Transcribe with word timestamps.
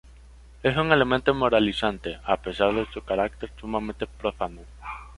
Es 0.63 0.75
un 0.77 0.91
elemento 0.91 1.31
moralizante, 1.35 2.17
a 2.23 2.35
pesar 2.37 2.73
de 2.73 2.87
su 2.91 3.03
carácter 3.03 3.51
sumamente 3.59 4.07
profano. 4.07 4.61